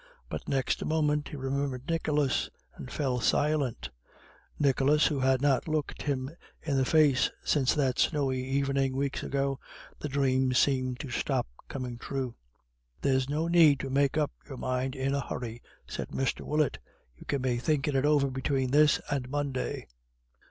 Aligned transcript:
But 0.29 0.47
next 0.49 0.83
moment 0.83 1.27
he 1.27 1.35
remembered 1.37 1.87
Nicholas, 1.87 2.49
and 2.75 2.89
fell 2.89 3.19
silent; 3.21 3.91
Nicholas, 4.57 5.05
who 5.05 5.19
had 5.19 5.43
not 5.43 5.67
looked 5.67 6.01
him 6.01 6.31
in 6.63 6.75
the 6.75 6.85
face 6.85 7.29
since 7.43 7.75
that 7.75 7.99
snowy 7.99 8.41
evening 8.43 8.95
weeks 8.95 9.21
ago. 9.21 9.59
The 9.99 10.09
dream 10.09 10.53
seemed 10.53 10.99
to 11.01 11.11
stop 11.11 11.45
coming 11.67 11.99
true. 11.99 12.33
"There's 13.03 13.29
no 13.29 13.47
need 13.47 13.79
to 13.81 13.91
make 13.91 14.17
up 14.17 14.31
your 14.49 14.57
mind 14.57 14.95
in 14.95 15.13
a 15.13 15.21
hurry," 15.21 15.61
said 15.87 16.09
Mr. 16.09 16.41
Willett, 16.41 16.79
"you 17.15 17.27
can 17.27 17.43
be 17.43 17.59
thinking 17.59 17.95
it 17.95 18.03
over 18.03 18.31
between 18.31 18.71
this 18.71 18.99
and 19.11 19.29
Monday." 19.29 19.85